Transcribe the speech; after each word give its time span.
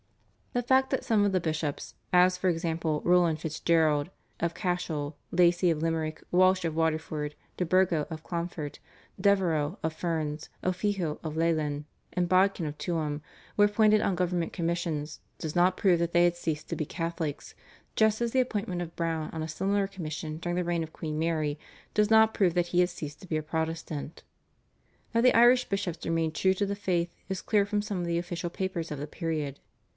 The 0.53 0.63
fact 0.63 0.89
that 0.89 1.05
some 1.05 1.23
of 1.23 1.31
the 1.31 1.39
bishops, 1.39 1.93
as 2.11 2.35
for 2.35 2.49
example 2.49 3.01
Roland 3.05 3.39
Fitzgerald 3.39 4.09
of 4.39 4.55
Cashel, 4.55 5.15
Lacy 5.29 5.69
of 5.69 5.81
Limerick, 5.81 6.23
Walsh 6.31 6.65
of 6.65 6.75
Waterford, 6.75 7.35
De 7.55 7.63
Burgo 7.65 8.05
of 8.09 8.23
Clonfert, 8.23 8.79
Devereux 9.21 9.77
of 9.81 9.93
Ferns, 9.93 10.49
O'Fihil 10.63 11.19
of 11.23 11.37
Leighlin, 11.37 11.85
and 12.13 12.27
Bodkin 12.27 12.65
of 12.65 12.77
Tuam, 12.79 13.21
were 13.55 13.65
appointed 13.65 14.01
on 14.01 14.15
government 14.15 14.51
commissions 14.51 15.21
does 15.37 15.55
not 15.55 15.77
prove 15.77 15.99
that 15.99 16.11
they 16.13 16.25
had 16.25 16.35
ceased 16.35 16.67
to 16.69 16.75
be 16.75 16.85
Catholics, 16.85 17.53
just 17.95 18.19
as 18.21 18.31
the 18.31 18.41
appointment 18.41 18.81
of 18.81 18.95
Browne 18.95 19.29
on 19.31 19.43
a 19.43 19.47
similar 19.47 19.87
commission 19.87 20.37
during 20.37 20.55
the 20.57 20.65
reign 20.65 20.83
of 20.83 20.91
Queen 20.91 21.17
Mary 21.17 21.59
does 21.93 22.09
not 22.09 22.33
prove 22.33 22.55
that 22.55 22.67
he 22.67 22.81
had 22.81 22.89
ceased 22.89 23.21
to 23.21 23.27
be 23.27 23.37
a 23.37 23.43
Protestant. 23.43 24.23
That 25.13 25.21
the 25.21 25.37
Irish 25.37 25.69
bishops 25.69 26.03
remained 26.05 26.35
true 26.35 26.55
to 26.55 26.65
the 26.65 26.75
faith 26.75 27.13
is 27.29 27.41
clear 27.41 27.65
from 27.65 27.81
some 27.83 27.99
of 27.99 28.05
the 28.05 28.17
official 28.17 28.49
papers 28.49 28.91
of 28.91 28.97
the 28.99 29.07
period. 29.07 29.59